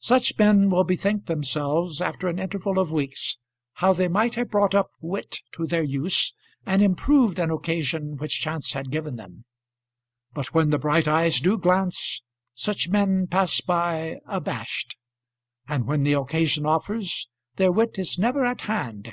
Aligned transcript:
Such 0.00 0.38
men 0.38 0.70
will 0.70 0.84
bethink 0.84 1.26
themselves, 1.26 2.00
after 2.00 2.28
an 2.28 2.38
interval 2.38 2.78
of 2.78 2.92
weeks, 2.92 3.36
how 3.74 3.92
they 3.92 4.08
might 4.08 4.34
have 4.36 4.48
brought 4.50 4.74
up 4.74 4.88
wit 5.02 5.40
to 5.52 5.66
their 5.66 5.82
use 5.82 6.32
and 6.64 6.82
improved 6.82 7.38
an 7.38 7.50
occasion 7.50 8.16
which 8.16 8.40
chance 8.40 8.72
had 8.72 8.90
given 8.90 9.16
them. 9.16 9.44
But 10.32 10.54
when 10.54 10.70
the 10.70 10.78
bright 10.78 11.06
eyes 11.06 11.40
do 11.40 11.58
glance, 11.58 12.22
such 12.54 12.88
men 12.88 13.26
pass 13.26 13.60
by 13.60 14.20
abashed; 14.24 14.96
and 15.68 15.86
when 15.86 16.04
the 16.04 16.14
occasion 16.14 16.64
offers, 16.64 17.28
their 17.56 17.70
wit 17.70 17.98
is 17.98 18.18
never 18.18 18.46
at 18.46 18.62
hand. 18.62 19.12